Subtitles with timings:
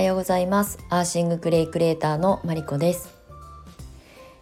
[0.00, 0.78] はようございます。
[0.88, 3.10] アーシングクレイクレーターのマリコです。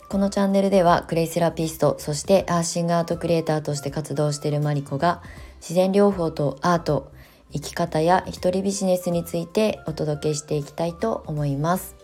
[0.08, 5.20] このチャンネルではクレイセラピストそしてアーシングアートクリエイターとして活動しているマリコが
[5.56, 7.10] 自然療法とアート
[7.50, 11.96] 生き方や一人ビジネスについてお届けしていきたいと思います。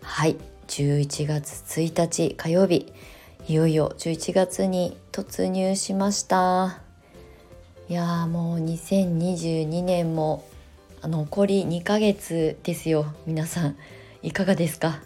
[0.00, 0.36] はい。
[0.68, 2.92] 11月1日火曜日。
[3.48, 6.78] いよいよ11月に突入しました。
[7.88, 10.44] いやーもう2022年も
[11.02, 13.06] 残り2ヶ月ですよ。
[13.26, 13.76] 皆さん
[14.22, 15.00] いかがですか？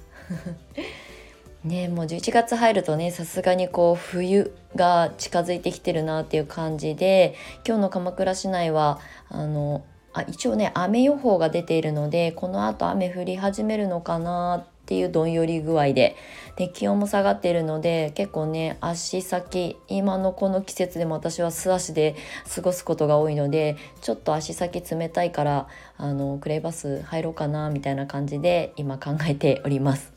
[1.64, 7.34] ねもう11月入るとねさすがにこう冬が近づいてきてるなっていう感じで
[7.66, 16.16] 今日の鎌倉市内はあのあ一応ね雨予報が出ているのでこのあと雨降り始めるのかなっていうどんより具合で
[16.56, 22.14] で気温も下がっているので結構ね足先今のこの季節でも私は素足で
[22.54, 30.12] 過ごすことが多いのでちょっと足先冷たいからあのクレイバス入ろうかなみたいな感じで今考えております。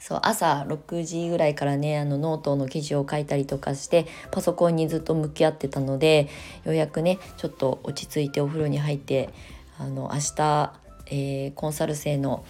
[0.00, 6.28] そう朝6時ぐらいからねあのノートの記事を書いたりとかしてパソコンにずっと向き合ってたので
[6.64, 9.30] ようやくねちょっと落ち着いてお風呂に入って
[9.78, 10.72] あの明日、
[11.06, 12.44] えー、コンサル生の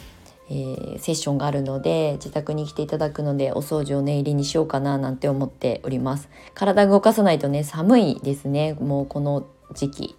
[0.50, 6.28] えー、セッションがあるので自宅に来ていただくのでお掃除を念入りにしようかななんて思っております。
[6.55, 8.75] 体動かさないとね寒いですね。
[8.75, 10.17] もうこの時期。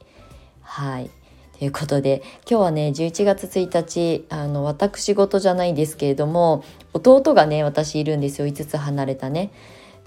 [0.61, 1.09] はい。
[1.57, 8.47] ということで今日はね11月1日あの私事じゃないんですけれども弟がね私いるんですよ。
[8.47, 9.51] 5つ離れたね。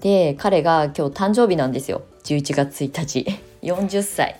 [0.01, 2.03] で彼が今日誕生日なんですよ。
[2.23, 3.25] 11月1日。
[3.61, 4.39] 40歳。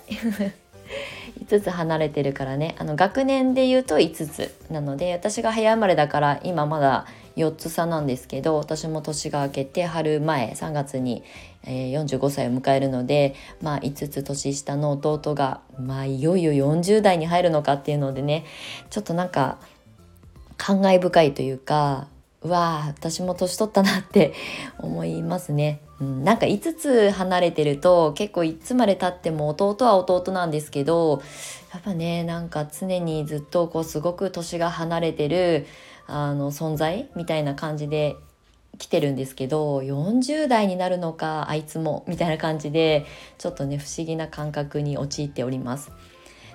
[1.50, 2.76] 5つ離れてるからね。
[2.78, 7.06] あの学年で言うと5つなので私が早生まれだから今まだ
[7.36, 11.24] 4つ差なんですけど私も年が明けて春前3月に、
[11.64, 18.44] えー、45歳を迎えるので、まあ、5つ年下の弟が、まあ、いよいよ40代に入るのかっていうのでね
[18.90, 19.58] ちょっとなんか
[20.56, 22.06] 感慨深いというか
[22.42, 24.32] うわ私も年取ったなって
[24.78, 25.80] 思いますね。
[26.00, 31.20] うん、なんか5つ離れてると結構いつまでたっても弟は弟なんですけど
[31.74, 35.66] やっぱねなんか常にずっとこうすごく年が離れてる
[36.06, 38.16] あの存在みたいな感じで
[38.78, 43.04] 来てるんですけど40代になるのかあいつもみたいな感じで
[43.36, 45.92] ちょっとね不思議な感覚に陥っております。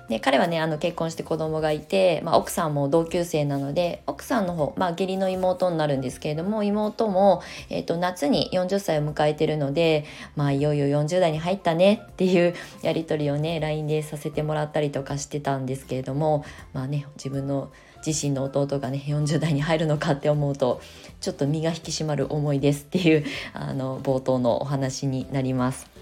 [0.08, 10.04] で彼はねあの結婚して子供がいて、まあ、奥さんも同級生なので奥さんの方、まあ、義理の妹になるんですけれども妹も、えーと、夏に40歳を迎えてるので、
[10.36, 17.70] まあ、いよいよ40代に入ったねっていう やり取りをね LINE でさせてもらったりとかしてたんですけれどもまあね自分の
[18.06, 20.80] 自身の弟がね40代に入るのかって思うと
[21.20, 25.95] ちょっと身が引き締まる思いですっていうあの冒頭のお話になります。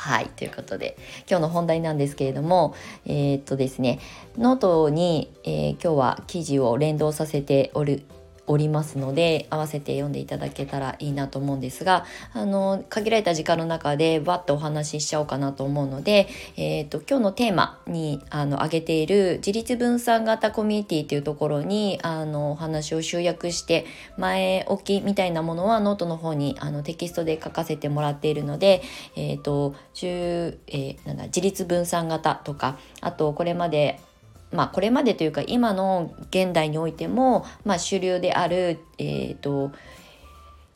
[0.00, 0.96] はいということで
[1.28, 2.74] 今日の本題なんですけれども
[3.04, 4.00] えー、っとですね
[4.38, 8.02] ノートに、えー、今日は記事を連動させておる
[8.50, 23.86] おりますので合わせて読んでいただけたらいいなと思うんですがあの限られた時間の中でバッとお話ししちゃおうかなと思うので、えーと、今日のテーマにあの挙げている自律分散型コミュニティというところにあのお話を集約して
[24.18, 28.82] 前置きみたいなものはノートの方にあのテキストで書かせてもらっているので、
[29.14, 34.00] えーと中えー、なんだ自律分散型とかあとこれまで
[34.52, 39.72] まあ、これまでというか今の現代においても、まあ、主流である、えーと、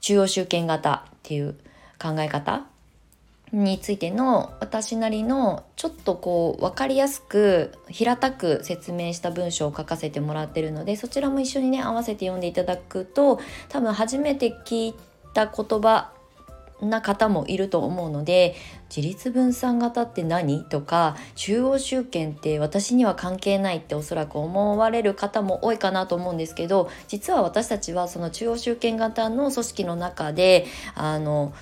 [0.01, 1.57] 中央集権型っていう
[1.99, 2.67] 考え方
[3.53, 14.95] についての私なりのちょっとこう分かりやすく平たく説明した文章を書かせてもらってるのでそちらも一緒にね合わせて読んでいただくと多分初めて聞い
[15.35, 16.11] た言葉
[16.91, 18.55] な方もいると思うので
[18.95, 20.65] 自立分散型って何？
[20.65, 31.53] とか中央集権って私には関係ないっておそらく思われる方も多いかなと思うんですけど実は私たちはその中央集権型の組織の中であの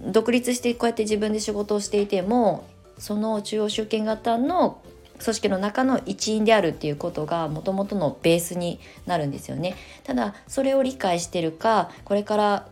[0.00, 2.66] 独立してこうやって自分で仕事をしていても
[2.98, 4.80] その中央集権型の
[5.22, 9.76] 組織の中の一員であるっていうことがもともとのベースになるんですよね。
[10.04, 12.68] ただそれを理解してるかこれから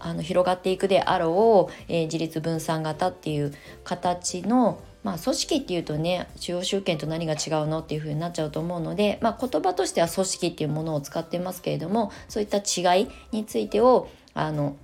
[0.00, 3.54] あの広がっていくであろう、えー、自立分散型っていう
[3.84, 14.76] 形のまあ、組織っていうとね中央集権と何が違うのっていう風になっちゃうと思うので、まあ、言葉としては組織っていうものを使ってますけれどもそういった違いについてをあの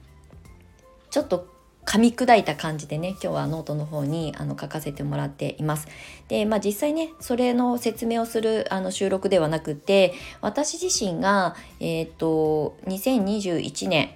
[1.11, 1.55] ちょっと
[1.85, 5.87] 噛み砕いた感じでね今日はノートの方にあの書かせてもらっています。
[6.27, 14.11] でまあ実際ねそれの説明をするあの収録ではなくて私自身がえっ、ー、と2021年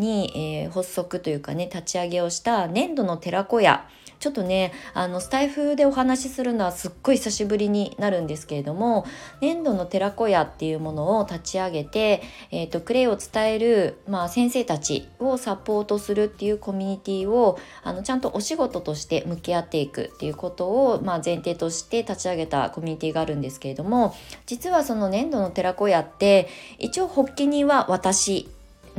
[0.00, 3.86] に、えー、発足というかね立ち上げをした粘土の寺子屋。
[4.20, 9.06] ちょっとねあのスタイフでお話しするのはすっごい久しぶりになるんですけれども
[9.40, 24.14] 粘土の寺子屋っていうものを立ち上げて、えーと、クレイを伝える、まあ、先生たちをサポートするっていうコミュニティをあのちゃんとお仕事として向き合っていくっていうことを、まあ、前提として立ち上げたコミュニティがあるんですけれども
[24.44, 26.48] 実はその粘土の寺子屋って
[26.78, 28.50] 一応発起人は私。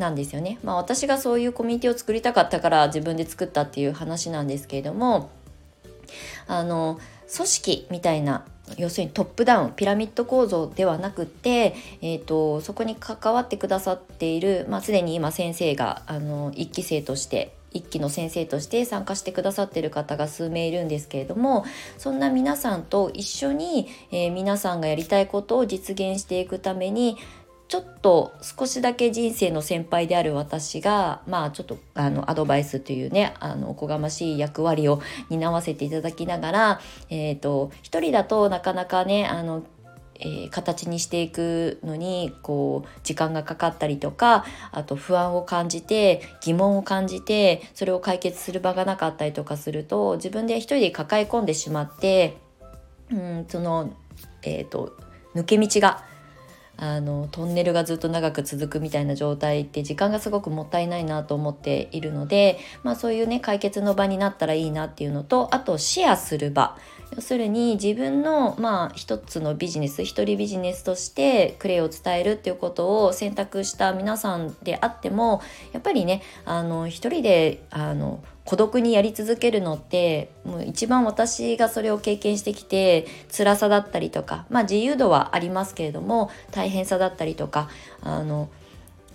[0.02, 0.60] なんですよね。
[0.64, 5.30] まあ私がそういうコミュニティを作りたかったから自分で作ったっていう話なんですけれども
[6.48, 7.00] あの
[7.34, 8.46] 組織みたいな
[8.78, 21.66] 要するにトップダウンピラミッド構造ではなくて、えーと、そこに関わってくださっている、まあ、すでに今先生があの1期生として1期の先生として参加してくださっている方が数名いるんですけれども
[21.98, 27.18] そんな皆さんと一緒に、えー、皆さんがやりたいことを実現していくために
[27.72, 39.64] ちょっと少しだけ人生の先輩である私がまあちょっとあのアドバイスというねあのおこがましい役割を担わせていただきながら、えーと、一人だとなかなかねあの
[40.24, 52.38] えー、形にしていくのにこう時間がかかったりとかあと不安を感じて疑問を感じてそれを解決する場がなかったりとかすると自分で一人で抱え込んでしまって
[53.10, 53.92] うんその、
[54.44, 54.96] えーと
[55.34, 56.04] 抜け道が
[56.82, 66.76] あのトンネルがずっと長く続くみたいな状態って時間がすごくもったいないなと思っているので、まあ、そういうね解決の場になったらいいなっていうのとあとシェアする場。
[67.16, 75.42] 要するに自分のまあ一つのビジネス一人ビジネスとしてクレイを伝えるっていうことを選択した皆さんであっても
[75.74, 87.70] やっぱりねあの一人であの孤独にやり続けるのってもう一番私がそれを経験してきて辛さだったりとかまあ自由度はありますけれども大変さだったりとか
[88.02, 88.50] あの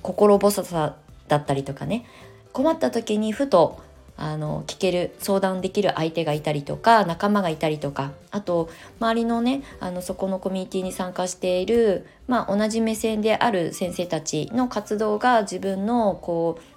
[0.00, 0.96] 心細さ
[1.28, 2.06] だったりとかね。
[2.54, 3.78] 困った時にふと
[4.16, 16.75] あの聞ける相談できる相手がいたりとか仲間がいたりとかあと周りのねあのそこのコミュニティに参加している、まあ、同じ目線である先生たちの活動が自分のこう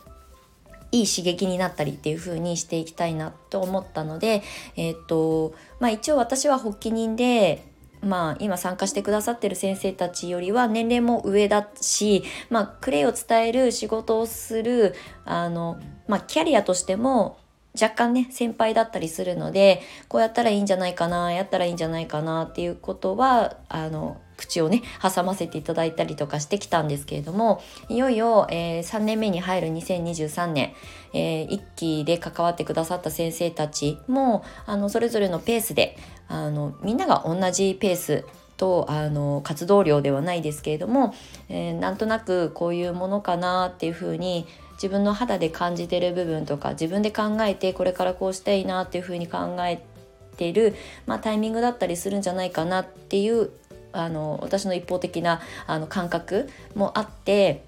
[0.91, 4.43] いい刺激になったりっていう風にしていきたいなと思ったので、
[4.75, 7.65] えっ、とまあ、一応私は発起人で
[8.01, 14.95] まあ、今参加してくださってる先生たちよりは年齢も上だし、まあ、クレイを伝える仕事をする
[15.25, 17.37] あの、まあ、キャリアとしても
[17.79, 30.73] 若干ね先輩だったりするのでこうやったらいいんじゃないかなやったらいいんじゃないかなっていうことはあの口をね挟ませていただいたりとかしてきたんですけれどもいよいよ、えー、3年目に入る2023年、
[31.13, 35.97] えー、1期で関わってくださった先生たちもあのそれぞれのペースで
[36.27, 38.25] あのみんなが同じペース
[38.55, 41.13] とあの活動量ではないですけれども、
[41.47, 49.83] えー、なんとなくこういうものかなっていうふうに自分の肌で感じてる部分とか自分で考えてこれからこうしたいなっていうふうに考え
[50.37, 50.75] てる、
[51.05, 53.51] まあ、タイミングだったりするんじゃないかなっていう
[53.91, 57.63] あの私の一方的なあの感覚もあって、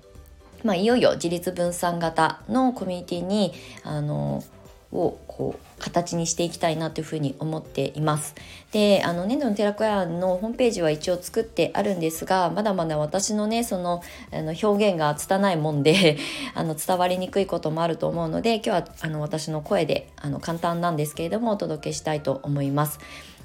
[0.63, 3.53] まあ、いよいよ自立分散型のコミュニティに
[3.83, 4.43] あの
[4.91, 8.35] をこう形にしていきたいなというふうに思っています。
[8.71, 16.17] であの粘土の寺子屋のホームページは一応作ってあるんですがまだまだ私のねそのあの表現が拙いもんで
[16.53, 22.99] あの伝わりにくいこともあると思うので今日はあの私の声であの簡単なんですけれどもお届けしたいと思います。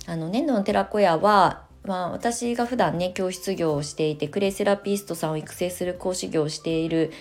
[0.08, 7.12] あの粘土の寺子屋はまあ、私が普段ね教室業をしていてクレイセラピストさんを育成する講師業をしている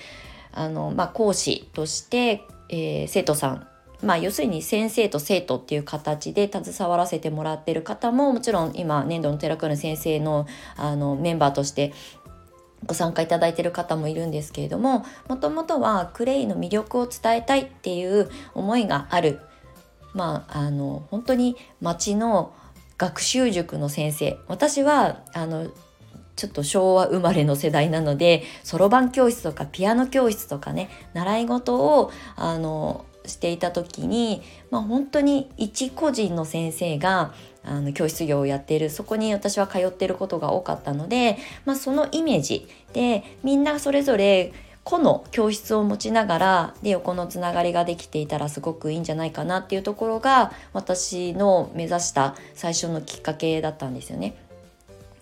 [0.52, 3.68] あの、まあ、講師として、えー、生徒さん。
[4.02, 10.46] まあ、要するに先生と生徒っていう形で携わらせてもらってる方ももちろん今年度の寺倉先生の
[10.76, 11.94] あのメンバーとして
[12.86, 19.40] ご参加いただいてる方もいるんですけれどももともとはクレイの魅力を伝えたいっていう思いがある。
[20.14, 22.54] まああの本当に町の
[22.98, 24.38] 学習塾の先生。
[24.48, 25.68] 私はあの
[26.36, 37.34] ちょっと昭和生まれの世代なのでそろばん教室とかピアノ教室とかね習い事をあのしていた時に、まあ、本当に一個人の先生が
[37.64, 38.90] あの教室業をやっている。
[38.90, 44.54] そこに私は通っていることが多かったので、まあ、そのイメージでみんなそれぞれ
[44.86, 54.36] 個の教室を持ちながらで横のつながりができていたらすごくいいんじゃないかなっていうところが私の目指した最初のきっかけだったんですよね。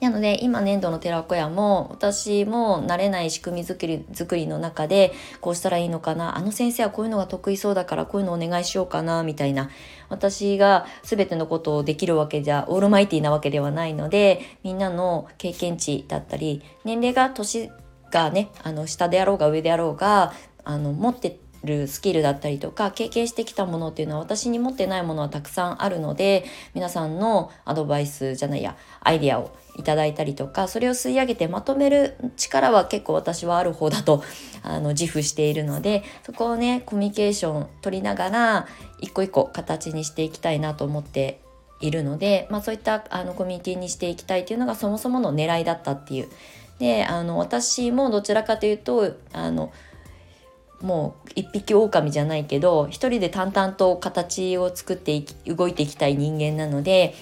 [0.01, 9.69] なので今粘土の寺子屋も私も慣れない仕組み作り作りの中でこうしたらいいのかなあの先生はこういうのが得意そうだからこういうのお願いしようかなみたいな
[10.09, 17.71] 私が全てのことをできるわけじゃオールマイティーなわけではないのでみんなの経験値だったり年齢が年
[18.13, 34.23] がねあの下であろうが上であろうがあの持ってるスキルだったりとか経験してきたものっていうのは私に持ってないものはたくさんあるので皆さんのアドバイスじゃないやアイデアをいただいたりとかそれを吸い上げてまとめる力は結構私はある方だと
[34.61, 38.67] あの自負しているのでそこをねコミュニケーション取りながら
[38.99, 41.41] 一個一個形にしていきたいなと思って
[41.79, 46.29] いるので、まあ、そういったあのコミュニティにしていきたいというのがそもそもの狙いだったっていう。
[46.79, 49.71] であの私もどちらかというとあの
[50.81, 57.15] もう一匹狼じゃないけど一人で淡々と形を作っていき動いていきたい人間なので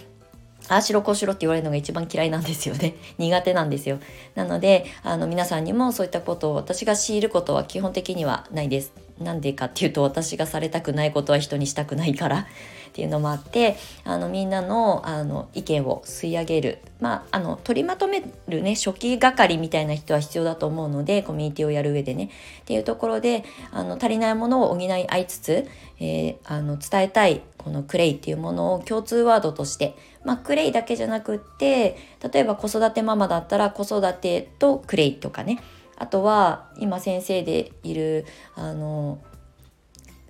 [0.67, 2.96] ああしろこうしろって言われるのが一番嫌いなんですよね。
[3.17, 4.00] 苦手なんですよ。
[4.36, 8.91] なのであの皆さんにもそういったことを私が強いることは基本的にはないです。
[9.24, 12.48] なんでかっていうと私がされたくないことは人にしたくないから
[12.92, 22.30] っていうのもあってあのみんなのあの意見を吸い上げる、まあ、あの取りまとめるね初期係みたいな人は必要だと思うのでコミュニティをやる上でね。
[22.62, 25.68] っていうところであの足りないものを補い合いつつ、
[26.00, 31.98] えー、あの伝えたいこのクレイっていうものを共通ワードとして、まあ、クレイだけじゃなくって
[32.32, 35.60] 例えば子育てママだったら子育てとクレイとかね。
[36.01, 39.22] あとは今先生でいるあの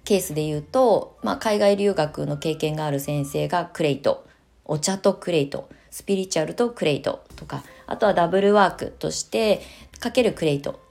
[0.03, 4.27] ケースで言うと、まあ、海外留学の経験がある先生がクレイト。
[4.65, 5.69] お茶とクレイト。
[5.89, 7.23] スピリチュアルとクレイト。
[7.37, 9.61] とかあとはダブルワークとして
[10.01, 10.81] かけるクレイト。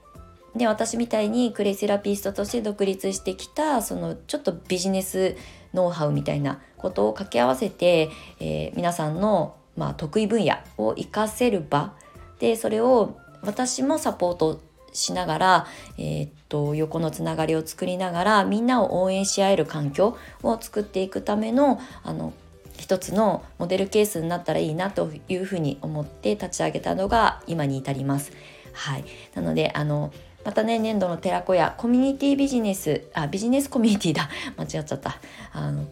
[0.55, 5.37] で私みたいにクレイセラピストとして独立してきたそのちょっとビジネス
[5.75, 8.09] ノウハウみたいなことを掛け合わせて、
[8.39, 11.93] えー、皆さんの、まあ、得意分野を活かせる場。
[12.39, 14.59] でそれを私もサポート
[14.93, 15.67] しながら、
[15.97, 22.33] えー、っと横のつながりを作りながらみんなを応援し合える環境を作っていくためのあの
[22.77, 28.31] 一つのモデルケースになったらいいなというふうに思って立ち上げたのが今に至ります。
[28.73, 29.05] はい、
[29.35, 30.11] なのであの
[30.43, 34.29] またね年度の寺子屋コミュニティビジネスあビジネスコミュニティだ。
[34.57, 35.19] 間違っちゃった。
[35.53, 35.85] あの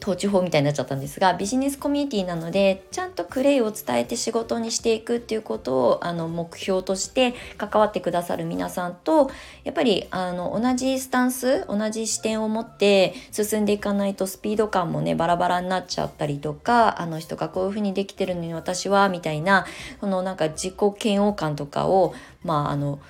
[0.00, 9.30] 統治法みたいになっちゃったんですがビジネスコミュニティなのでちゃんとクレイを伝えて仕事にしていくっていうことをあの目標として関わってくださる皆さんと
[9.64, 19.66] やっぱりあの同じスタンス同じ視点を持って進んでいかないとスピード感もねバラバラになっちゃったりとかあの人がこういうふうにできてるのに私はみたいな
[20.00, 23.00] このなんか自己嫌悪感とかをまああの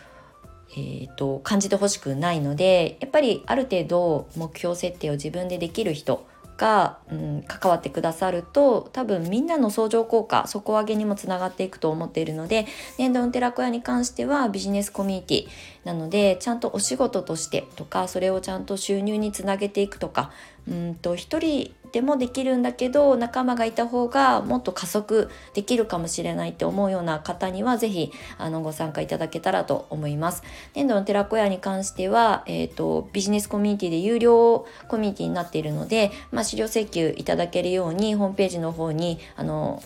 [0.72, 6.24] えーと感じてほしくないのでやっぱりある程度目標設定を自分でできる人
[6.60, 12.66] が、うん、関わってくださると多分みんなの相乗効果底上げにもつながっていくと思っているので
[12.98, 15.48] 年度の寺子屋に関してはビジネスコミュニティ
[15.84, 20.30] なのでちゃんとお仕事としてとかそれをちゃんと収入につなげていくとか
[20.68, 30.42] うんと一人でもできるんだけど仲間がいた方がもっと加速できるかもしれないって思うような方には是非あのご参加いただけたらと思います。
[30.74, 39.82] 年度の寺子屋に関しては、えーと、ビジネスコミュニティで有料コミュニティになっているので、まあ、資料請求いただけるようにホームページの方にあの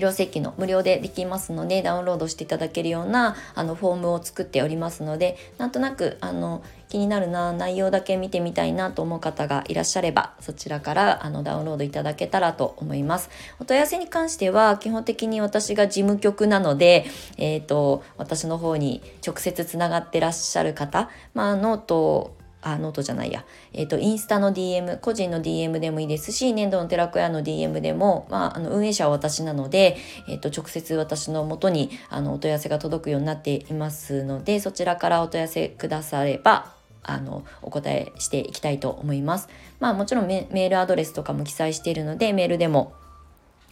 [0.00, 13.30] 料請求の無料でできますのでダウンロードしていただけるようなあのフォームを作っておりますのでなんとなくあの気になるな内容だけ見てみたいなと思う方がいらっしゃればそちらからあのダウンロードいただけたらと思います。
[13.58, 36.72] お問い合わせに関しては基本的に私が事務局なので、えーと、私の方に直接つながってらっしゃる方、まあ、ノートあ、ノートじゃないや、えっ、ー、と、インスタの DM、個人の DM でもいいですし、ねんどのてらこやの DM でも、まあ、あの、運営者は私なので、えっ、ー、と、直接私のもとに、あの、お問い合わせが届くようになっていますので、そちらからお問い合わせくだされば、
[37.06, 39.48] あのお答えしていきたいと思います。
[39.78, 42.94] まあもちろんメールアドレスとかも記載しているのでメールでも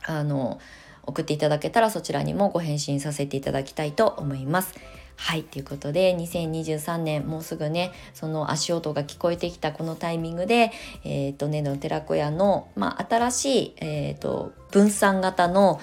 [0.05, 0.61] あの
[1.05, 4.75] 送っていただけたらそちらにもご返信させていただきたいと思います。
[5.17, 10.73] はいということで2023年もうすぐねその足音が聞こえてきたこのタイミングで、
[11.05, 15.81] えーと、ねの寺子屋の、まあ、新しい、えーと、分散型の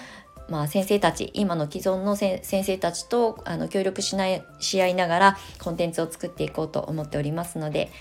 [0.50, 7.91] まあ、先生たち今の既存の先生たちとあの協力しないし合いながらコンテンツを作っていこうと思っておりますので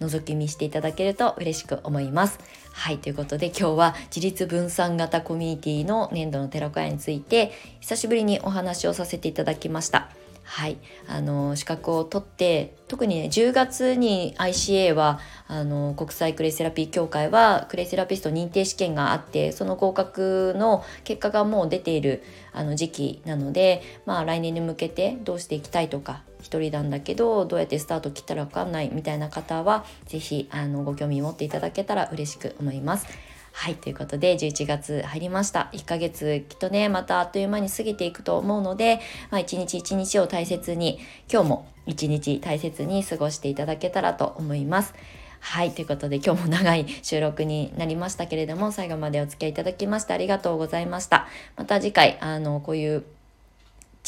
[0.00, 2.40] 覗き見していただけると嬉しく思います。
[2.72, 10.11] はいということで今日は自立分散型コミュニティの年度の寺子屋について久しぶりにお話をさせていただきました。
[10.52, 10.76] はい、
[11.08, 15.18] あの資格を取って特にね10月に ICA は
[15.48, 30.50] あの国際クレイセラピー協会はクレイセラピスト認定試験があってその合格の結果がもう出ているあの時期なので、まあ、来年に向けてどうしていきたいとか一人なんだけどどうやってスタート切ったら分かんないみたいな方は是非
[30.84, 33.06] ご興味持っていただけたら嬉しく思います。
[33.52, 40.98] はいということで11月入りました1ヶ月きっとねまたあっという間に過ぎていくと思うので、まあ、一日一日を大切に
[41.30, 44.94] 今日も一日大切に過ごしていただけたらと思います。
[45.40, 51.26] はい、ということで今日も長い収録になりましたけれども、最後までお付き合いいただきましてありがとうございました。
[51.56, 53.04] また次回、あの、こういう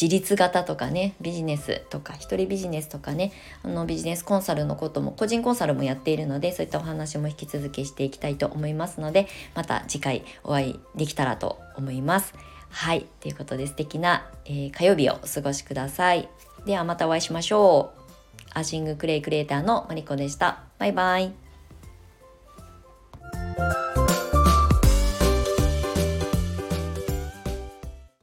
[0.00, 3.32] 自立型とかね、ビジネスとか、一人ビジネスとかね、
[3.62, 12.34] あのビジネスコンサルのことも、個人コンサルもやっているので、そういったお話も引き続きしていきたいと思いますので、また次回お会いできたらと思います。
[12.70, 16.28] はい、ということで素敵な、えー、火曜日をお過ごしください。
[16.66, 18.00] ではまたお会いしましょう。
[18.52, 20.64] アシングクレイクレーターのマリコでした。
[20.78, 21.43] バイバイ。